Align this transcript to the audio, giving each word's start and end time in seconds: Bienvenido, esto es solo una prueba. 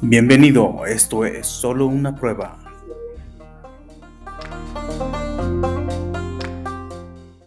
Bienvenido, 0.00 0.86
esto 0.86 1.24
es 1.24 1.48
solo 1.48 1.88
una 1.88 2.14
prueba. 2.14 2.67